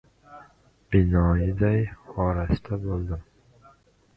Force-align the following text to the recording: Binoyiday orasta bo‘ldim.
Binoyiday 0.95 1.83
orasta 2.27 2.81
bo‘ldim. 2.87 3.23